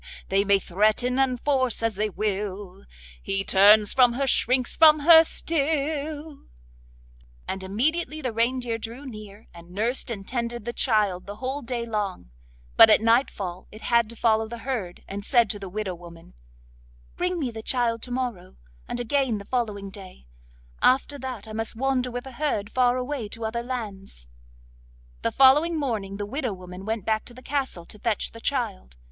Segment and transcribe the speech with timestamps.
[0.29, 2.85] They may threaten and force as they will,
[3.21, 6.39] He turns from her, shrinks from her still,'
[7.47, 11.85] and immediately the reindeer drew near, and nursed and tended the child the whole day
[11.85, 12.31] long;
[12.77, 16.33] but at nightfall it had to follow the herd, and said to the widow woman:
[17.15, 18.55] 'Bring me the child to morrow,
[18.87, 20.25] and again the following day;
[20.81, 24.27] after that I must wander with the herd far away to other lands.'
[25.21, 28.95] The following morning the widow woman went back to the castle to fetch the child.